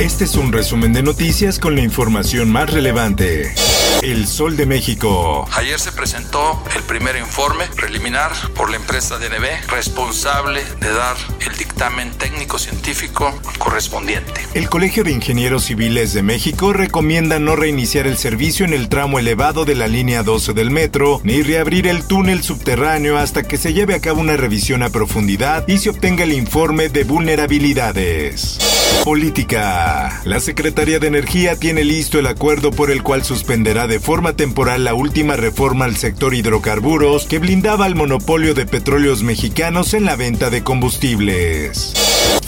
Este 0.00 0.24
es 0.24 0.34
un 0.36 0.50
resumen 0.50 0.94
de 0.94 1.02
noticias 1.02 1.58
con 1.58 1.74
la 1.74 1.82
información 1.82 2.50
más 2.50 2.72
relevante. 2.72 3.52
El 4.00 4.26
Sol 4.26 4.56
de 4.56 4.64
México. 4.64 5.46
Ayer 5.52 5.78
se 5.78 5.92
presentó 5.92 6.64
el 6.74 6.82
primer 6.84 7.16
informe 7.16 7.66
preliminar 7.76 8.32
por 8.54 8.70
la 8.70 8.76
empresa 8.76 9.18
DNB, 9.18 9.70
responsable 9.70 10.62
de 10.80 10.90
dar 10.90 11.16
el 11.46 11.54
dictamen 11.54 12.12
técnico-científico 12.12 13.38
correspondiente. 13.58 14.40
El 14.54 14.70
Colegio 14.70 15.04
de 15.04 15.12
Ingenieros 15.12 15.64
Civiles 15.64 16.14
de 16.14 16.22
México 16.22 16.72
recomienda 16.72 17.38
no 17.38 17.54
reiniciar 17.54 18.06
el 18.06 18.16
servicio 18.16 18.64
en 18.64 18.72
el 18.72 18.88
tramo 18.88 19.18
elevado 19.18 19.66
de 19.66 19.74
la 19.74 19.86
línea 19.86 20.22
12 20.22 20.54
del 20.54 20.70
metro, 20.70 21.20
ni 21.24 21.42
reabrir 21.42 21.86
el 21.86 22.04
túnel 22.04 22.42
subterráneo 22.42 23.18
hasta 23.18 23.42
que 23.42 23.58
se 23.58 23.74
lleve 23.74 23.94
a 23.94 24.00
cabo 24.00 24.22
una 24.22 24.38
revisión 24.38 24.82
a 24.82 24.88
profundidad 24.88 25.68
y 25.68 25.76
se 25.76 25.90
obtenga 25.90 26.24
el 26.24 26.32
informe 26.32 26.88
de 26.88 27.04
vulnerabilidades. 27.04 28.58
Política. 29.04 29.89
La 30.24 30.40
Secretaría 30.40 30.98
de 30.98 31.08
Energía 31.08 31.56
tiene 31.56 31.84
listo 31.84 32.18
el 32.18 32.26
acuerdo 32.26 32.70
por 32.70 32.90
el 32.90 33.02
cual 33.02 33.24
suspenderá 33.24 33.86
de 33.86 34.00
forma 34.00 34.34
temporal 34.34 34.84
la 34.84 34.94
última 34.94 35.36
reforma 35.36 35.84
al 35.84 35.96
sector 35.96 36.34
hidrocarburos 36.34 37.26
que 37.26 37.38
blindaba 37.38 37.86
el 37.86 37.94
monopolio 37.94 38.54
de 38.54 38.66
petróleos 38.66 39.22
mexicanos 39.22 39.94
en 39.94 40.04
la 40.04 40.16
venta 40.16 40.50
de 40.50 40.62
combustibles. 40.62 41.94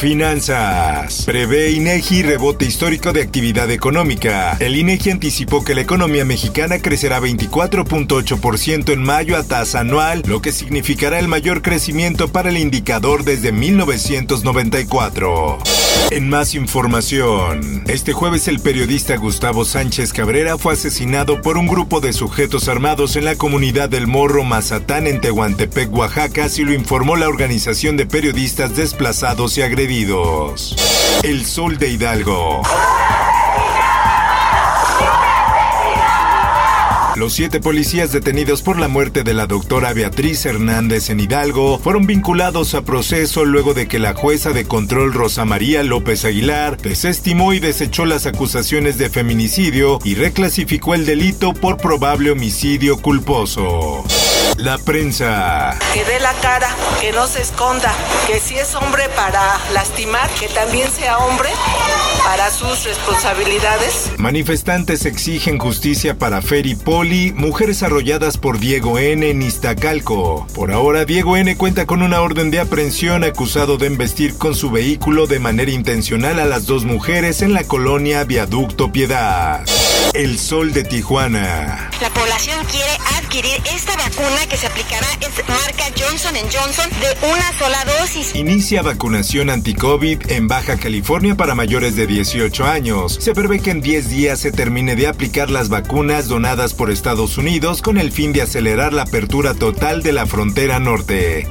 Finanzas. 0.03 1.25
Prevé 1.27 1.71
INEGI 1.71 2.25
rebote 2.25 2.65
histórico 2.65 3.13
de 3.13 3.23
actividad 3.23 3.71
económica. 3.71 4.57
El 4.59 4.75
INEGI 4.75 5.13
anticipó 5.13 5.63
que 5.63 5.77
la 5.77 5.83
economía 5.83 6.25
mexicana 6.25 6.81
crecerá 6.81 7.21
24.8% 7.21 8.93
en 8.93 9.05
mayo 9.05 9.37
a 9.37 9.45
tasa 9.45 9.79
anual, 9.79 10.25
lo 10.27 10.43
que 10.43 10.51
significará 10.51 11.21
el 11.21 11.29
mayor 11.29 11.63
crecimiento 11.63 12.27
para 12.27 12.51
el 12.51 12.59
indicador 12.59 13.23
desde 13.23 13.53
1994. 13.53 15.61
En 16.11 16.29
más 16.29 16.57
información, 16.57 17.85
este 17.87 18.13
jueves 18.13 18.49
el 18.49 18.59
periodista 18.59 19.17
Gustavo 19.17 19.65
Sánchez 19.65 20.13
Cabrera 20.13 20.59
fue 20.59 20.73
asesinado 20.73 21.41
por 21.41 21.57
un 21.57 21.69
grupo 21.69 22.01
de 22.01 22.13
sujetos 22.13 22.69
armados 22.69 23.15
en 23.15 23.25
la 23.25 23.37
comunidad 23.37 23.89
del 23.89 24.09
Morro 24.09 24.43
Mazatán 24.43 25.07
en 25.07 25.21
Tehuantepec, 25.21 25.95
Oaxaca, 25.95 26.47
así 26.47 26.65
lo 26.65 26.73
informó 26.73 27.15
la 27.17 27.29
Organización 27.29 27.97
de 27.97 28.07
Periodistas 28.07 28.75
Desplazados 28.75 29.57
y 29.59 29.63
Agredidos. 29.63 29.92
El 31.23 31.45
Sol 31.45 31.77
de 31.77 31.91
Hidalgo. 31.91 32.63
Los 37.15 37.35
siete 37.35 37.61
policías 37.61 38.11
detenidos 38.11 38.63
por 38.63 38.79
la 38.79 38.89
muerte 38.89 39.23
de 39.23 39.35
la 39.35 39.47
doctora 39.47 39.93
Beatriz 39.93 40.47
Hernández 40.47 41.11
en 41.11 41.21
Hidalgo 41.21 41.79
fueron 41.79 42.07
vinculados 42.07 42.75
a 42.75 42.87
proceso 42.87 43.45
luego 43.45 43.75
de 43.75 43.87
que 43.87 43.99
la 43.99 44.15
jueza 44.15 44.53
de 44.53 44.65
control 44.65 45.13
Rosa 45.13 45.45
María 45.45 45.83
López 45.83 46.25
Aguilar 46.25 46.79
desestimó 46.79 47.53
y 47.53 47.61
desechó 47.61 48.07
las 48.07 48.25
acusaciones 48.25 48.97
de 48.97 49.11
feminicidio 49.11 49.99
y 50.05 50.15
reclasificó 50.15 50.95
el 50.95 51.05
delito 51.05 51.53
por 51.53 51.77
probable 51.77 52.31
homicidio 52.31 52.97
culposo. 52.97 54.05
La 54.59 54.79
prensa. 54.79 55.77
Que 55.95 56.05
dé 56.05 56.21
la 56.21 56.33
cara, 56.35 56.69
que 57.01 57.11
no 57.13 57.27
se 57.27 57.41
esconda, 57.43 57.93
que 58.27 58.39
si 58.39 58.55
es 58.57 58.75
hombre 58.75 59.09
para 59.17 59.59
lastimar, 59.73 60.29
que 60.39 60.47
también 60.49 60.91
sea 60.91 61.19
hombre 61.19 61.49
para 62.25 62.51
sus 62.51 62.85
responsabilidades. 62.85 64.11
Manifestantes 64.19 65.07
exigen 65.07 65.59
justicia 65.59 66.19
para 66.19 66.43
Fer 66.43 66.67
y 66.67 66.75
Poli, 66.75 67.33
mujeres 67.33 67.83
arrolladas 67.83 68.39
por 68.39 68.59
Diego 68.59 68.99
N. 68.99 69.29
en 69.29 69.43
Iztacalco. 69.43 70.47
Por 70.55 70.71
ahora, 70.71 71.05
Diego 71.05 71.37
N. 71.37 71.57
cuenta 71.57 71.87
con 71.87 72.03
una 72.03 72.21
orden 72.21 72.51
de 72.51 72.61
aprehensión 72.61 73.25
acusado 73.25 73.79
de 73.79 73.87
embestir 73.87 74.37
con 74.37 74.55
su 74.55 74.71
vehículo 74.71 75.27
de 75.27 75.41
manera 75.41 75.71
intencional 75.71 76.39
a 76.39 76.45
las 76.45 76.67
dos 76.67 76.85
mujeres 76.85 77.43
en 77.43 77.55
la 77.55 77.65
colonia 77.65 78.23
Viaducto 78.25 78.93
Piedad. 78.93 79.65
El 80.15 80.39
Sol 80.39 80.73
de 80.73 80.85
Tijuana. 80.85 81.91
La 82.01 82.11
población 82.11 82.65
quiere 82.71 82.91
adquirir 83.19 83.63
esta 83.75 83.97
vacuna 83.97 84.47
que 84.49 84.57
se 84.57 84.67
aplicará 84.67 85.07
es 85.21 85.49
marca 85.49 85.85
Johnson 85.99 86.35
Johnson 86.53 86.91
de 87.01 87.27
una 87.27 87.53
sola 87.59 87.85
dosis. 87.99 88.35
Inicia 88.35 88.83
vacunación 88.83 89.49
anti-COVID 89.49 90.31
en 90.31 90.49
Baja 90.49 90.77
California 90.77 91.35
para 91.35 91.55
mayores 91.55 91.97
de 91.97 92.07
18 92.07 92.65
años. 92.67 93.17
Se 93.21 93.33
prevé 93.33 93.61
que 93.61 93.71
en 93.71 93.81
10 93.81 94.09
días 94.11 94.39
se 94.39 94.53
termine 94.53 94.97
de 94.97 95.07
aplicar 95.07 95.51
las 95.51 95.69
vacunas 95.71 96.29
donadas 96.29 96.75
por 96.75 96.91
Estados 96.91 97.39
Unidos 97.39 97.81
con 97.81 97.97
el 97.97 98.13
fin 98.13 98.33
de 98.33 98.43
acelerar 98.43 98.93
la 98.93 99.03
apertura 99.03 99.55
total 99.55 100.03
de 100.03 100.13
la 100.13 100.27
frontera 100.27 100.79
norte. 100.79 101.49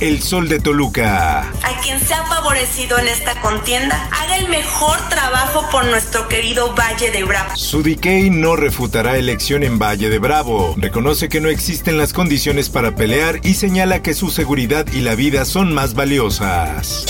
El 0.00 0.22
Sol 0.22 0.48
de 0.48 0.60
Toluca. 0.60 1.40
A 1.40 1.80
quien 1.82 1.98
se 1.98 2.14
ha 2.14 2.24
favorecido 2.24 3.00
en 3.00 3.08
esta 3.08 3.40
contienda, 3.40 4.08
haga 4.12 4.36
el 4.36 4.48
mejor 4.48 4.96
trabajo 5.08 5.68
por 5.72 5.84
nuestro 5.86 6.28
querido 6.28 6.72
Valle 6.76 7.10
de 7.10 7.24
Bravo. 7.24 7.56
Sudikey 7.56 8.30
no 8.30 8.54
refutará 8.54 9.16
elección 9.16 9.64
en 9.64 9.80
Valle 9.80 10.08
de 10.08 10.20
Bravo. 10.20 10.76
Reconoce 10.76 11.28
que 11.28 11.40
no 11.40 11.48
existen 11.48 11.98
las 11.98 12.12
condiciones 12.12 12.68
para 12.68 12.94
pelear 12.94 13.40
y 13.42 13.54
señala 13.54 14.00
que 14.00 14.14
su 14.14 14.30
seguridad 14.30 14.86
y 14.92 15.00
la 15.00 15.16
vida 15.16 15.44
son 15.44 15.74
más 15.74 15.94
valiosas. 15.94 17.04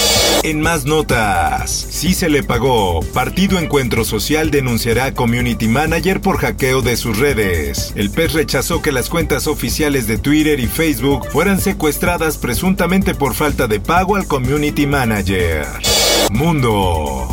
En 0.45 0.61
más 0.61 0.85
notas, 0.85 1.71
sí 1.91 2.15
se 2.15 2.31
le 2.31 2.43
pagó. 2.43 3.01
Partido 3.13 3.59
Encuentro 3.59 4.05
Social 4.05 4.51
denunciará 4.51 5.07
a 5.07 5.15
Community 5.15 5.67
Manager 5.67 6.21
por 6.21 6.39
hackeo 6.39 6.81
de 6.81 6.97
sus 6.97 7.19
redes. 7.19 7.93
El 7.97 8.11
PES 8.11 8.35
rechazó 8.35 8.81
que 8.81 8.93
las 8.93 9.09
cuentas 9.09 9.47
oficiales 9.47 10.07
de 10.07 10.17
Twitter 10.17 10.61
y 10.61 10.69
Facebook 10.69 11.27
fueran 11.31 11.61
secuestradas 11.61 12.39
presuntamente 12.39 12.68
por 13.19 13.35
falta 13.35 13.67
de 13.67 13.81
pago 13.81 14.17
al 14.17 14.27
Community 14.27 14.87
Manager. 14.87 15.67
Mundo. 16.31 17.27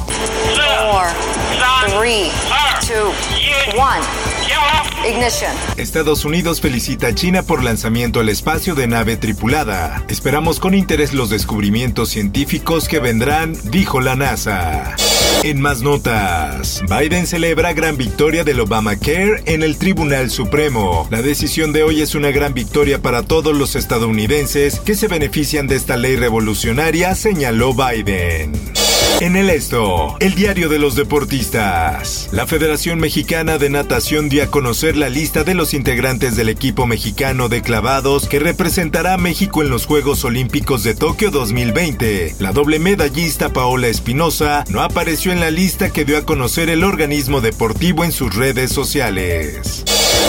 Ignition. 5.07 5.51
Estados 5.77 6.25
Unidos 6.25 6.61
felicita 6.61 7.07
a 7.07 7.15
China 7.15 7.43
por 7.43 7.63
lanzamiento 7.63 8.21
al 8.21 8.29
espacio 8.29 8.75
de 8.75 8.87
nave 8.87 9.17
tripulada. 9.17 10.03
Esperamos 10.07 10.59
con 10.59 10.73
interés 10.73 11.13
los 11.13 11.29
descubrimientos 11.29 12.09
científicos 12.09 12.87
que 12.87 12.99
vendrán, 12.99 13.55
dijo 13.65 14.01
la 14.01 14.15
NASA. 14.15 14.95
En 15.43 15.61
más 15.61 15.81
notas, 15.81 16.83
Biden 16.89 17.27
celebra 17.27 17.73
gran 17.73 17.97
victoria 17.97 18.43
del 18.43 18.59
Obamacare 18.59 19.43
en 19.45 19.63
el 19.63 19.77
Tribunal 19.77 20.29
Supremo. 20.29 21.07
La 21.11 21.21
decisión 21.21 21.71
de 21.71 21.83
hoy 21.83 22.01
es 22.01 22.15
una 22.15 22.31
gran 22.31 22.53
victoria 22.53 23.01
para 23.01 23.23
todos 23.23 23.55
los 23.55 23.75
estadounidenses 23.75 24.79
que 24.79 24.95
se 24.95 25.07
benefician 25.07 25.67
de 25.67 25.75
esta 25.75 25.97
ley 25.97 26.15
revolucionaria, 26.15 27.13
señaló 27.15 27.73
Biden. 27.73 28.74
En 29.21 29.37
el 29.37 29.49
esto, 29.49 30.17
el 30.19 30.35
diario 30.35 30.67
de 30.67 30.77
los 30.77 30.95
deportistas. 30.95 32.27
La 32.33 32.45
Federación 32.45 32.99
Mexicana 32.99 33.57
de 33.57 33.69
Natación 33.69 34.27
dio 34.27 34.43
a 34.43 34.47
conocer 34.47 34.97
la 34.97 35.07
lista 35.07 35.45
de 35.45 35.53
los 35.53 35.73
integrantes 35.73 36.35
del 36.35 36.49
equipo 36.49 36.85
mexicano 36.85 37.47
de 37.47 37.61
clavados 37.61 38.27
que 38.27 38.39
representará 38.39 39.13
a 39.13 39.17
México 39.17 39.63
en 39.63 39.69
los 39.69 39.85
Juegos 39.85 40.25
Olímpicos 40.25 40.83
de 40.83 40.95
Tokio 40.95 41.31
2020. 41.31 42.35
La 42.39 42.51
doble 42.51 42.77
medallista 42.77 43.53
Paola 43.53 43.87
Espinosa 43.87 44.65
no 44.67 44.81
apareció 44.81 45.31
en 45.31 45.39
la 45.39 45.49
lista 45.49 45.91
que 45.91 46.03
dio 46.03 46.17
a 46.17 46.25
conocer 46.25 46.69
el 46.69 46.83
organismo 46.83 47.39
deportivo 47.39 48.03
en 48.03 48.11
sus 48.11 48.35
redes 48.35 48.73
sociales. 48.73 49.85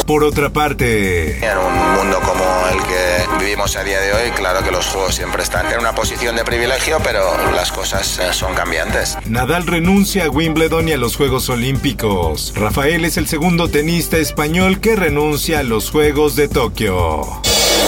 Por 0.06 0.22
otra 0.22 0.50
parte, 0.50 1.38
En 1.44 1.58
un 1.58 1.94
mundo 1.96 2.20
como 2.20 2.44
el 2.72 2.78
que 2.86 3.44
vivimos 3.44 3.74
a 3.76 3.82
día 3.82 4.00
de 4.00 4.12
hoy, 4.12 4.30
claro 4.32 4.62
que 4.64 4.70
los 4.70 4.86
juegos 4.86 5.14
siempre 5.16 5.42
están 5.42 5.70
en 5.72 5.80
una 5.80 5.94
posición 5.94 6.36
de 6.36 6.44
privilegio, 6.44 6.98
pero 7.02 7.50
las 7.52 7.72
cosas 7.72 8.18
eh, 8.18 8.32
son 8.32 8.54
cambiantes. 8.54 9.18
Nadal 9.26 9.66
renuncia 9.66 10.26
a 10.26 10.30
Wimbledon 10.30 10.88
y 10.88 10.92
a 10.92 10.96
los 10.96 11.16
Juegos 11.16 11.48
Olímpicos. 11.48 12.52
Rafael 12.54 13.04
es 13.04 13.16
el 13.16 13.26
segundo 13.26 13.68
tenista 13.68 14.16
español 14.18 14.80
que 14.80 14.94
renuncia 14.94 15.58
a 15.58 15.62
los 15.64 15.90
Juegos 15.90 16.36
de 16.36 16.48
Tokio. 16.48 17.22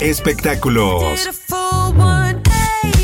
Espectáculos. 0.00 1.38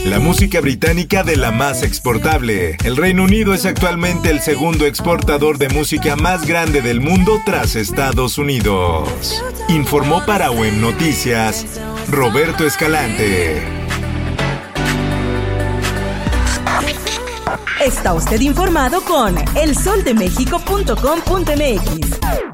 La 0.05 0.19
música 0.19 0.61
británica 0.61 1.23
de 1.23 1.37
la 1.37 1.51
más 1.51 1.83
exportable. 1.83 2.77
El 2.85 2.97
Reino 2.97 3.25
Unido 3.25 3.55
es 3.55 3.65
actualmente 3.65 4.31
el 4.31 4.41
segundo 4.41 4.87
exportador 4.87 5.59
de 5.59 5.69
música 5.71 6.15
más 6.15 6.47
grande 6.47 6.83
del 6.83 7.01
mundo 7.01 7.41
tras 7.45 7.75
Estados 7.75 8.37
Unidos. 8.37 9.43
Informó 9.69 10.25
para 10.27 10.51
Web 10.51 10.75
Noticias 10.75 11.81
Roberto 12.11 12.67
Escalante. 12.67 13.63
Está 17.85 18.15
usted 18.15 18.41
informado 18.41 19.03
con 19.03 19.37
elsoldemexico.com.mx. 19.57 22.54